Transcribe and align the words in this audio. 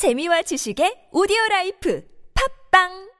재미와 0.00 0.40
지식의 0.40 1.12
오디오 1.12 1.36
라이프 1.50 2.02
팟빵 2.70 3.10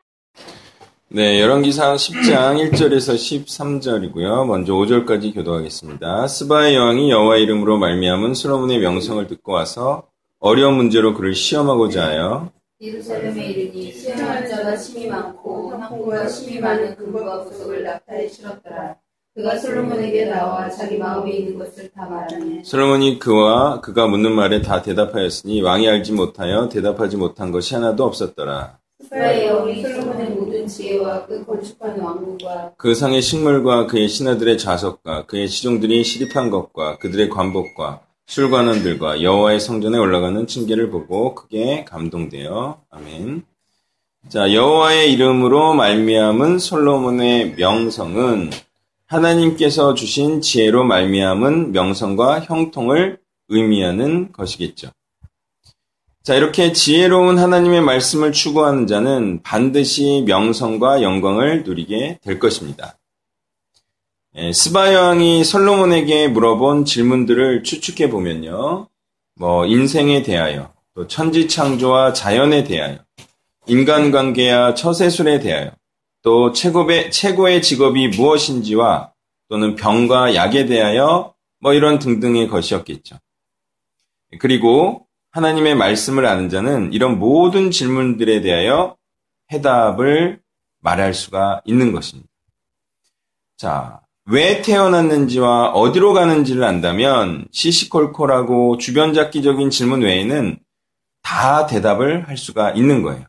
네, 1.09 1.39
열왕기상 1.39 1.97
10장 1.97 2.57
1절에서 2.73 3.17
13절이고요. 3.17 4.47
먼저 4.47 4.73
5절까지 4.73 5.35
교도하겠습니다. 5.35 6.27
스바의 6.27 6.77
여왕이 6.77 7.11
여호와 7.11 7.37
이름으로 7.37 7.77
말미암은 7.77 8.33
솔로몬의 8.33 8.79
명성을 8.79 9.27
듣고 9.27 9.53
와서 9.53 10.09
어려운 10.39 10.77
문제로 10.77 11.13
그를 11.13 11.35
시험하고자 11.35 12.03
하여 12.03 12.51
예루살렘에 12.81 13.45
이르니 13.45 13.93
수행하는 13.93 14.49
자가 14.49 14.75
심히 14.75 15.07
많고 15.07 15.73
향품과 15.73 16.29
심히 16.29 16.61
많은 16.61 16.97
금과 16.97 17.45
보석을 17.45 17.83
낙타에 17.83 18.27
실었더라. 18.27 18.97
그가 19.41 19.57
솔로몬에게 19.57 20.27
나아와 20.27 20.69
자기 20.69 20.99
마음에 20.99 21.33
있는 21.33 21.59
것을 21.59 21.91
다 21.93 22.05
말하니 22.05 22.63
솔로몬이 22.63 23.19
그와 23.19 23.81
그가 23.81 24.07
묻는 24.07 24.33
말에 24.33 24.61
다 24.61 24.83
대답하였으니 24.83 25.63
왕이 25.63 25.89
알지 25.89 26.13
못하여 26.13 26.69
대답하지 26.69 27.17
못한 27.17 27.51
것이 27.51 27.75
하나도 27.75 28.05
없었더라. 28.05 28.79
솔로몬의 29.09 30.31
모든 30.31 30.67
지혜와 30.67 31.25
그 31.25 31.43
왕국과 31.81 32.73
그 32.77 32.95
상의 32.95 33.23
식물과 33.23 33.87
그의 33.87 34.09
신하들의 34.09 34.59
좌석과 34.59 35.25
그의 35.25 35.49
시종들이 35.49 36.05
시립한 36.05 36.51
것과 36.51 36.99
그들의 36.99 37.31
관복과 37.31 38.03
술관원들과 38.27 39.23
여호와의 39.23 39.59
성전에 39.59 39.97
올라가는 39.97 40.47
층계를 40.47 40.91
보고 40.91 41.35
크게 41.35 41.87
감동되어 41.87 42.83
아멘. 42.91 43.45
자 44.29 44.53
여호와의 44.53 45.15
이름으로 45.15 45.73
말미암은 45.73 46.59
솔로몬의 46.59 47.55
명성은 47.57 48.51
하나님께서 49.11 49.95
주신 49.95 50.41
지혜로 50.41 50.85
말미암은 50.85 51.73
명성과 51.73 52.43
형통을 52.43 53.19
의미하는 53.49 54.31
것이겠죠. 54.31 54.91
자, 56.23 56.37
이렇게 56.37 56.73
지혜로운 56.73 57.39
하나님의 57.39 57.81
말씀을 57.81 58.31
추구하는 58.31 58.87
자는 58.87 59.43
반드시 59.43 60.23
명성과 60.27 61.03
영광을 61.03 61.65
누리게 61.65 62.21
될 62.23 62.39
것입니다. 62.39 62.99
예, 64.37 64.53
스바 64.53 64.95
여왕이 64.95 65.43
솔로몬에게 65.43 66.29
물어본 66.29 66.85
질문들을 66.85 67.65
추측해 67.65 68.11
보면요. 68.11 68.87
뭐 69.35 69.67
인생에 69.67 70.23
대하여, 70.23 70.73
또 70.95 71.09
천지 71.09 71.49
창조와 71.49 72.13
자연에 72.13 72.63
대하여, 72.63 72.99
인간관계와 73.67 74.75
처세술에 74.75 75.41
대하여, 75.41 75.73
또 76.23 76.53
최고의, 76.53 77.11
최고의 77.11 77.63
직업이 77.63 78.09
무엇인지와 78.09 79.13
또는 79.49 79.75
병과 79.75 80.35
약에 80.35 80.67
대하여 80.67 81.35
뭐 81.61 81.75
이런 81.75 81.99
등등의 81.99 82.49
것이었겠죠. 82.49 83.17
그리고 84.39 85.07
하나님의 85.33 85.75
말씀을 85.75 86.27
아는 86.27 86.49
자는 86.49 86.93
이런 86.93 87.19
모든 87.19 87.71
질문들에 87.71 88.41
대하여 88.41 88.97
해답을 89.53 90.41
말할 90.81 91.15
수가 91.15 91.63
있는 91.65 91.93
것입니다. 91.93 92.29
자, 93.57 94.01
왜 94.27 94.63
태어났는지와 94.63 95.71
어디로 95.73 96.13
가는지를 96.13 96.65
안다면 96.65 97.49
시시콜콜하고 97.51 98.79
주변잡기적인 98.79 99.71
질문 99.71 100.03
외에는 100.03 100.59
다 101.23 101.67
대답을 101.67 102.29
할 102.29 102.37
수가 102.37 102.71
있는 102.71 103.03
거예요. 103.03 103.25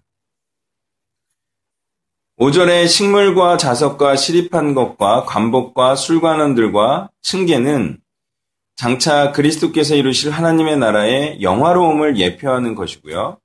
5절에 2.41 2.87
식물과 2.87 3.57
자석과 3.57 4.15
시립한 4.15 4.73
것과 4.73 5.25
관복과 5.25 5.95
술관원들과 5.95 7.11
층계는 7.21 7.99
장차 8.75 9.31
그리스도께서 9.31 9.93
이루실 9.93 10.31
하나님의 10.31 10.79
나라의 10.79 11.43
영화로움을 11.43 12.17
예표하는 12.17 12.73
것이고요. 12.73 13.37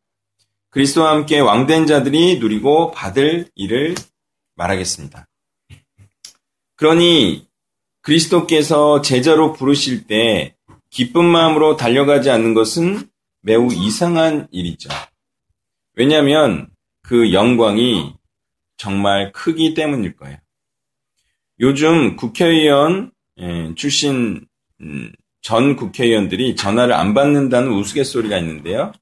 그리스도와 0.70 1.10
함께 1.10 1.40
왕된 1.40 1.86
자들이 1.86 2.38
누리고 2.38 2.90
받을 2.92 3.50
일을 3.54 3.96
말하겠습니다. 4.54 5.28
그러니 6.76 7.46
그리스도께서 8.00 9.02
제자로 9.02 9.52
부르실 9.52 10.06
때 10.06 10.54
기쁜 10.88 11.26
마음으로 11.26 11.76
달려가지 11.76 12.30
않는 12.30 12.54
것은 12.54 13.10
매우 13.42 13.68
이상한 13.74 14.48
일이죠. 14.52 14.88
왜냐하면 15.96 16.70
그 17.02 17.34
영광이 17.34 18.14
정말 18.76 19.32
크기 19.32 19.74
때문일 19.74 20.16
거예요. 20.16 20.38
요즘 21.60 22.16
국회의원 22.16 23.12
예, 23.38 23.74
출신 23.74 24.46
음, 24.80 25.12
전 25.40 25.76
국회의원들이 25.76 26.56
전화를 26.56 26.94
안 26.94 27.14
받는다는 27.14 27.70
우스갯소리가 27.72 28.36
있는데요. 28.38 28.92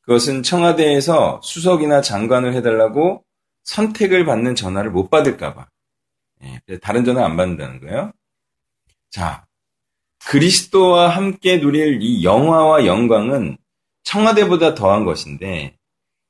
그것은 0.00 0.42
청와대에서 0.42 1.40
수석이나 1.42 2.00
장관을 2.00 2.54
해달라고 2.54 3.24
선택을 3.64 4.24
받는 4.24 4.54
전화를 4.54 4.90
못 4.90 5.10
받을까봐. 5.10 5.66
예, 6.42 6.78
다른 6.78 7.04
전화 7.04 7.24
안 7.24 7.36
받는다는 7.36 7.80
거예요. 7.80 8.12
자, 9.10 9.46
그리스도와 10.26 11.08
함께 11.08 11.60
누릴 11.60 12.02
이 12.02 12.24
영화와 12.24 12.86
영광은 12.86 13.58
청와대보다 14.04 14.74
더한 14.74 15.04
것인데, 15.04 15.76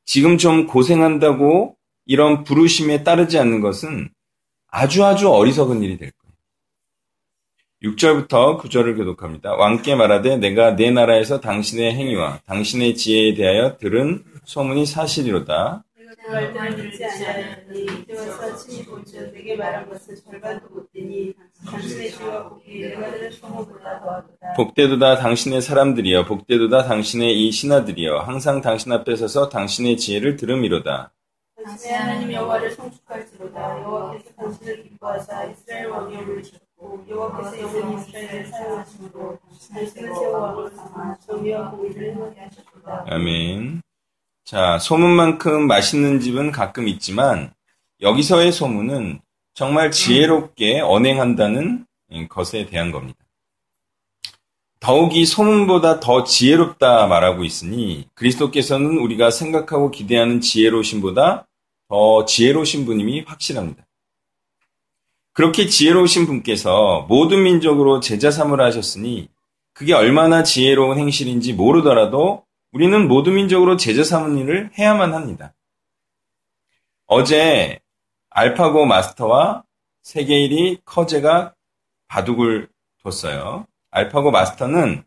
지금 0.04 0.38
좀 0.38 0.66
고생한다고 0.66 1.77
이런 2.08 2.42
부르심에 2.42 3.04
따르지 3.04 3.38
않는 3.38 3.60
것은 3.60 4.08
아주 4.66 5.04
아주 5.04 5.30
어리석은 5.30 5.82
일이 5.82 5.98
될 5.98 6.10
거예요. 6.10 7.94
6절부터 7.94 8.58
9절을 8.60 8.96
교독합니다. 8.96 9.54
왕께 9.54 9.94
말하되 9.94 10.38
내가 10.38 10.74
내 10.74 10.90
나라에서 10.90 11.40
당신의 11.40 11.94
행위와 11.94 12.40
당신의 12.46 12.96
지혜에 12.96 13.34
대하여 13.34 13.76
들은 13.76 14.24
소문이 14.44 14.86
사실이로다. 14.86 15.84
못 20.70 20.92
되니 20.92 21.34
당신의 25.16 25.60
사람들이여 25.60 26.24
복되도다 26.24 26.84
당신의 26.84 27.38
이 27.38 27.52
신하들이여 27.52 28.20
항상 28.20 28.62
당신 28.62 28.92
앞에 28.92 29.14
서서 29.14 29.50
당신의 29.50 29.98
지혜를 29.98 30.36
들음이로다. 30.36 31.12
당신의 31.68 31.98
하나님 31.98 32.32
여호와를 32.32 32.70
송축할지로다 32.70 33.82
여호와께서 33.82 34.30
당신을 34.36 34.84
기뻐하사 34.84 35.44
이스라엘 35.44 35.88
왕이 35.88 36.16
오르셨고 36.16 37.04
여호와께서 37.10 37.60
영원히 37.60 38.02
이스라엘을 38.02 38.46
사용하심으로 38.46 39.38
당신을 39.44 40.14
세워 40.14 40.38
왕을 40.38 40.70
삼아 40.70 41.18
정의와 41.26 41.70
공의를 41.70 42.14
행하게 42.14 42.40
하셨도다. 42.40 43.04
아멘. 43.08 43.82
자, 44.44 44.78
소문만큼 44.78 45.66
맛있는 45.66 46.20
집은 46.20 46.52
가끔 46.52 46.88
있지만 46.88 47.52
여기서의 48.00 48.50
소문은 48.50 49.20
정말 49.52 49.90
지혜롭게 49.90 50.80
언행한다는 50.80 51.84
것에 52.30 52.64
대한 52.64 52.92
겁니다. 52.92 53.18
더욱이 54.80 55.26
소문보다 55.26 56.00
더 56.00 56.24
지혜롭다 56.24 57.08
말하고 57.08 57.44
있으니 57.44 58.08
그리스도께서는 58.14 58.98
우리가 58.98 59.30
생각하고 59.30 59.90
기대하는 59.90 60.40
지혜로우심보다 60.40 61.47
더 61.88 62.24
지혜로우신 62.24 62.84
분임이 62.84 63.22
확실합니다. 63.26 63.86
그렇게 65.32 65.66
지혜로우신 65.66 66.26
분께서 66.26 67.06
모든 67.08 67.42
민족으로 67.42 68.00
제자 68.00 68.30
삼으라 68.30 68.66
하셨으니 68.66 69.28
그게 69.72 69.94
얼마나 69.94 70.42
지혜로운 70.42 70.98
행실인지 70.98 71.52
모르더라도 71.52 72.44
우리는 72.72 73.08
모든 73.08 73.34
민족으로 73.34 73.76
제자 73.76 74.04
삼은 74.04 74.38
일을 74.38 74.70
해야만 74.76 75.14
합니다. 75.14 75.54
어제 77.06 77.80
알파고 78.30 78.84
마스터와 78.84 79.64
세계 80.02 80.34
1위 80.46 80.80
커제가 80.84 81.54
바둑을 82.08 82.68
뒀어요. 83.02 83.66
알파고 83.90 84.30
마스터는 84.30 85.04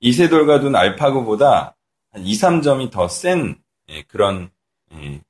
이세돌과 0.00 0.60
둔 0.60 0.76
알파고보다 0.76 1.76
한 2.10 2.26
2, 2.26 2.32
3점이 2.34 2.90
더 2.90 3.06
센 3.08 3.56
그런 4.08 4.50
예, 4.92 5.20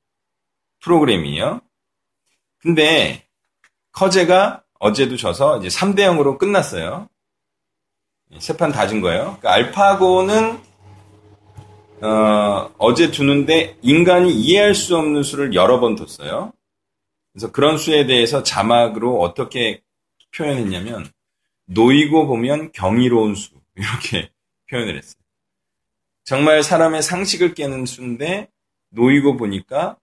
프로그램이에요. 0.81 1.61
근데 2.59 3.27
커제가 3.91 4.63
어제도 4.79 5.17
져서 5.17 5.59
이제 5.59 5.67
3대 5.67 5.99
0으로 5.99 6.37
끝났어요. 6.37 7.09
세 8.39 8.53
판 8.57 8.71
다진 8.71 9.01
거예요. 9.01 9.37
그러니까 9.39 9.53
알파고는 9.53 10.59
어, 12.01 12.93
제 12.95 13.11
두는데 13.11 13.77
인간이 13.81 14.33
이해할 14.33 14.73
수 14.75 14.95
없는 14.97 15.23
수를 15.23 15.53
여러 15.53 15.79
번 15.79 15.95
뒀어요. 15.95 16.53
그래서 17.33 17.51
그런 17.51 17.77
수에 17.77 18.05
대해서 18.05 18.43
자막으로 18.43 19.19
어떻게 19.19 19.81
표현했냐면 20.35 21.09
놓이고 21.65 22.27
보면 22.27 22.71
경이로운 22.71 23.35
수 23.35 23.51
이렇게 23.75 24.29
표현을 24.69 24.97
했어요. 24.97 25.15
정말 26.23 26.63
사람의 26.63 27.01
상식을 27.01 27.53
깨는 27.55 27.85
수인데 27.85 28.49
놓이고 28.91 29.37
보니까 29.37 29.97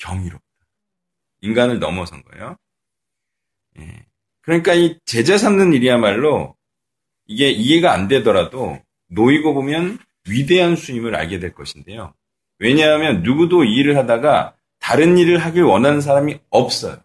경이롭다. 0.00 0.44
인간을 1.42 1.78
넘어선 1.78 2.22
거예요. 2.24 2.56
예. 3.78 4.06
그러니까 4.42 4.74
이 4.74 4.98
제자 5.04 5.38
삼는 5.38 5.72
일이야말로 5.74 6.56
이게 7.26 7.50
이해가 7.50 7.92
안 7.92 8.08
되더라도 8.08 8.82
놓이고 9.08 9.54
보면 9.54 9.98
위대한 10.28 10.76
수임을 10.76 11.14
알게 11.14 11.38
될 11.38 11.54
것인데요. 11.54 12.14
왜냐하면 12.58 13.22
누구도 13.22 13.64
이 13.64 13.74
일을 13.76 13.96
하다가 13.96 14.56
다른 14.78 15.18
일을 15.18 15.38
하길 15.38 15.62
원하는 15.62 16.00
사람이 16.00 16.40
없어요. 16.50 17.00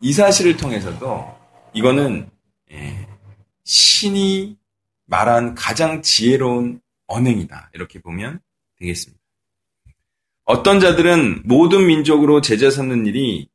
이 0.00 0.12
사실을 0.12 0.56
통해서도 0.56 1.36
이거는 1.74 2.30
예, 2.70 3.06
신이 3.64 4.56
말한 5.06 5.54
가장 5.54 6.02
지혜로운 6.02 6.80
언행이다. 7.06 7.70
이렇게 7.74 8.00
보면 8.00 8.40
되겠습니다. 8.78 9.17
어떤 10.48 10.80
자들은 10.80 11.42
모든 11.44 11.86
민족으로 11.86 12.40
제자 12.40 12.70
삼는 12.70 13.04
일이 13.04 13.50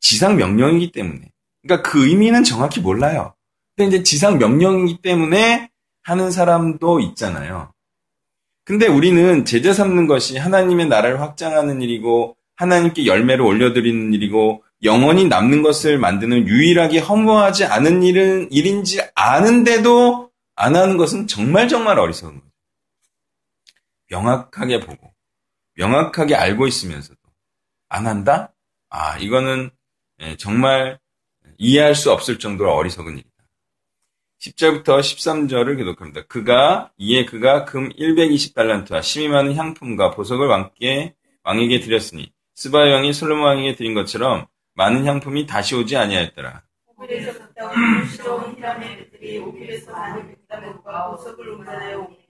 지상 0.00 0.34
명령이기 0.34 0.90
때문에, 0.90 1.30
그러니까 1.62 1.88
그 1.88 2.08
의미는 2.08 2.42
정확히 2.42 2.80
몰라요. 2.80 3.36
근데 3.76 3.88
이제 3.88 4.02
지상 4.02 4.38
명령이기 4.38 5.00
때문에 5.00 5.70
하는 6.02 6.32
사람도 6.32 6.98
있잖아요. 6.98 7.72
근데 8.64 8.88
우리는 8.88 9.44
제자 9.44 9.72
삼는 9.72 10.08
것이 10.08 10.36
하나님의 10.36 10.88
나라를 10.88 11.20
확장하는 11.20 11.82
일이고, 11.82 12.36
하나님께 12.56 13.06
열매를 13.06 13.44
올려드리는 13.44 14.12
일이고, 14.12 14.64
영원히 14.82 15.26
남는 15.26 15.62
것을 15.62 15.98
만드는 15.98 16.48
유일하게 16.48 16.98
허무하지 16.98 17.64
않은 17.66 18.02
일은 18.02 18.50
일인지 18.50 19.00
아는데도 19.14 20.32
안 20.56 20.74
하는 20.74 20.96
것은 20.96 21.28
정말 21.28 21.68
정말 21.68 22.00
어리석은 22.00 22.34
거죠. 22.34 22.50
명확하게 24.10 24.80
보고 24.80 25.13
명확하게 25.74 26.34
알고 26.34 26.66
있으면서도 26.66 27.18
안 27.88 28.06
한다? 28.06 28.52
아, 28.90 29.18
이거는 29.18 29.70
예, 30.20 30.36
정말 30.36 30.98
이해할 31.58 31.94
수 31.94 32.12
없을 32.12 32.38
정도로 32.38 32.74
어리석은 32.74 33.14
일이다. 33.14 33.30
10절부터 34.40 35.00
13절을 35.00 35.76
기록합니다. 35.76 36.22
그가 36.26 36.92
이에 36.98 37.24
그가 37.24 37.64
금 37.64 37.88
120달란트와 37.90 39.02
심이 39.02 39.28
많은 39.28 39.54
향품과 39.54 40.10
보석을 40.10 40.46
왕께 40.46 41.14
왕에게 41.44 41.80
드렸으니 41.80 42.32
스바 42.54 42.78
왕이 42.78 43.12
솔로몬 43.12 43.46
왕에게 43.46 43.74
드린 43.76 43.94
것처럼 43.94 44.46
많은 44.74 45.06
향품이 45.06 45.46
다시 45.46 45.74
오지 45.74 45.96
아니하였더라. 45.96 46.62
오길에서 46.96 47.38
갔다 47.38 47.70
온 47.70 48.06
시러운 48.08 48.56
히람의 48.56 48.96
배들이 49.10 49.38
오길에서 49.38 49.92
많은 49.92 50.28
백담과 50.28 51.10
보석을 51.10 51.48
오니 51.48 52.23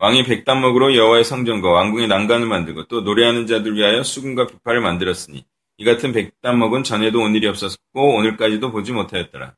왕이 0.00 0.22
백단목으로 0.24 0.94
여호와의 0.94 1.24
성전과 1.24 1.70
왕궁의 1.70 2.06
난간을 2.06 2.46
만들고 2.46 2.86
또 2.86 3.00
노래하는 3.00 3.48
자들 3.48 3.74
위하여 3.74 4.04
수금과 4.04 4.46
비파를 4.46 4.80
만들었으니 4.80 5.44
이 5.78 5.84
같은 5.84 6.12
백단목은 6.12 6.84
전에도 6.84 7.20
온 7.20 7.34
일이 7.34 7.48
없었고 7.48 8.16
오늘까지도 8.16 8.70
보지 8.70 8.92
못하였더라. 8.92 9.54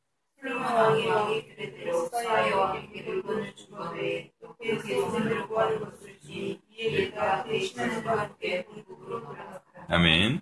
아멘. 9.88 10.40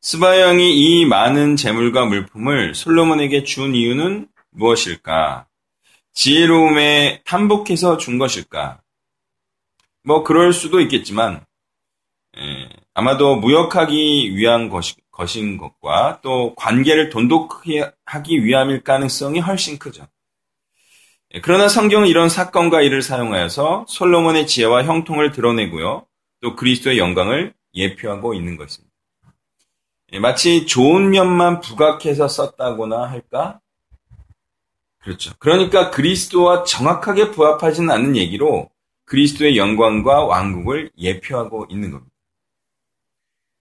스바 0.00 0.26
왕이 0.26 0.74
이 0.74 1.04
많은 1.04 1.56
재물과 1.56 2.06
물품을 2.06 2.74
솔로몬에게 2.74 3.44
준 3.44 3.74
이유는 3.74 4.28
무엇일까? 4.52 5.46
지혜로움에 6.14 7.22
탐복해서 7.24 7.98
준 7.98 8.18
것일까? 8.18 8.83
뭐 10.04 10.22
그럴 10.22 10.52
수도 10.52 10.80
있겠지만 10.80 11.44
에, 12.36 12.68
아마도 12.94 13.36
무역하기 13.36 14.36
위한 14.36 14.68
것이, 14.68 14.94
것인 15.10 15.56
것과 15.56 16.20
또 16.22 16.54
관계를 16.56 17.10
돈독하기 17.10 18.44
위함일 18.44 18.82
가능성이 18.82 19.40
훨씬 19.40 19.78
크죠. 19.78 20.06
예, 21.34 21.40
그러나 21.40 21.68
성경은 21.68 22.06
이런 22.06 22.28
사건과 22.28 22.82
일을 22.82 23.02
사용하여서 23.02 23.86
솔로몬의 23.88 24.46
지혜와 24.46 24.84
형통을 24.84 25.32
드러내고요. 25.32 26.06
또 26.40 26.56
그리스도의 26.56 26.98
영광을 26.98 27.54
예표하고 27.74 28.34
있는 28.34 28.56
것입니다. 28.56 28.94
예, 30.12 30.18
마치 30.18 30.66
좋은 30.66 31.10
면만 31.10 31.60
부각해서 31.60 32.28
썼다거나 32.28 33.10
할까? 33.10 33.60
그렇죠. 34.98 35.32
그러니까 35.38 35.90
그리스도와 35.90 36.64
정확하게 36.64 37.30
부합하지는 37.30 37.90
않는 37.90 38.16
얘기로 38.16 38.70
그리스도의 39.04 39.56
영광과 39.56 40.24
왕국을 40.24 40.90
예표하고 40.96 41.66
있는 41.68 41.90
겁니다. 41.90 42.14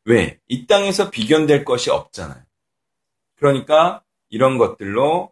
왜? 0.05 0.39
이 0.47 0.67
땅에서 0.67 1.09
비견될 1.09 1.65
것이 1.65 1.89
없잖아요. 1.89 2.43
그러니까 3.35 4.03
이런 4.29 4.57
것들로 4.57 5.31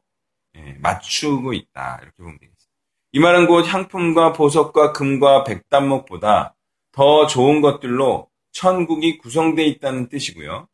예, 0.56 0.78
맞추고 0.82 1.54
있다. 1.54 2.00
이렇게 2.02 2.18
보면 2.18 2.38
되겠습니다. 2.40 2.72
이 3.14 3.20
말은 3.20 3.48
곧 3.48 3.64
향품과 3.64 4.34
보석과 4.34 4.94
금과 4.94 5.44
백단목보다 5.44 6.56
더 6.92 7.28
좋은 7.28 7.62
것들로 7.62 8.30
천국이 8.52 9.18
구성되어 9.18 9.66
있다는 9.66 10.10
뜻이고요. 10.10 10.68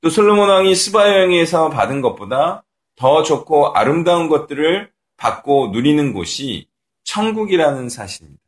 또 0.00 0.10
솔로몬 0.10 0.48
왕이 0.48 0.74
스바 0.74 1.08
여행에서 1.08 1.70
받은 1.70 2.00
것보다 2.00 2.64
더 2.96 3.22
좋고 3.22 3.72
아름다운 3.72 4.28
것들을 4.28 4.90
받고 5.16 5.68
누리는 5.68 6.12
곳이 6.12 6.68
천국이라는 7.04 7.88
사실입니다. 7.88 8.42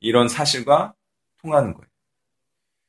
이런 0.00 0.28
사실과 0.28 0.94
통하는 1.42 1.74
거예요. 1.74 1.88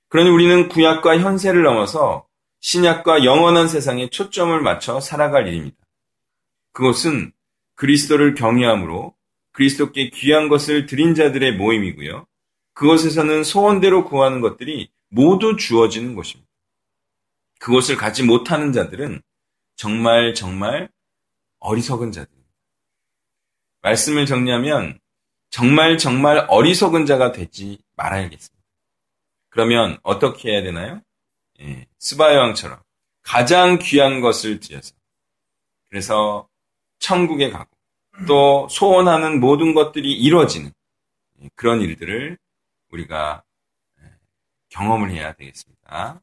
그러니 0.10 0.30
우리는 0.30 0.68
구약과 0.68 1.20
현세를 1.20 1.64
넘어서 1.64 2.26
신약과 2.60 3.24
영원한 3.24 3.68
세상에 3.68 4.10
초점을 4.10 4.60
맞춰 4.62 5.00
살아갈 5.00 5.48
일입니다. 5.48 5.78
그것은 6.74 7.32
그리스도를 7.76 8.36
경외함으로 8.36 9.16
그리스도께 9.52 10.10
귀한 10.12 10.48
것을 10.50 10.86
드린 10.86 11.16
자들의 11.16 11.58
모임이고요. 11.58 12.26
그것에서는 12.74 13.44
소원대로 13.44 14.06
구하는 14.06 14.42
것들이 14.42 14.90
모두 15.10 15.58
주어지는 15.58 16.16
것입니다. 16.16 16.50
그것을 17.60 17.96
갖지 17.98 18.24
못하는 18.24 18.72
자들은 18.72 19.22
정말 19.76 20.34
정말 20.34 20.90
어리석은 21.60 22.12
자들입니다. 22.12 22.50
말씀을 23.82 24.26
정리하면 24.26 25.00
정말 25.52 25.98
정말 25.98 26.46
어리석은 26.50 27.06
자가 27.06 27.34
되지 27.34 27.78
말아야겠습니다. 27.96 28.66
그러면 29.50 30.00
어떻게 30.02 30.52
해야 30.52 30.64
되나요? 30.64 31.02
예, 31.60 31.86
스바의 32.00 32.38
왕처럼 32.38 32.82
가장 33.22 33.78
귀한 33.80 34.22
것을 34.22 34.60
드려서 34.62 34.96
그래서 35.90 36.48
천국에 37.00 37.50
가고 37.52 37.70
또 38.28 38.68
소원하는 38.70 39.40
모든 39.40 39.74
것들이 39.74 40.14
이루어지는 40.14 40.72
그런 41.56 41.82
일들을 41.82 42.38
우리가 42.90 43.44
경험을 44.70 45.12
해야 45.12 45.34
되겠습니다. 45.34 46.22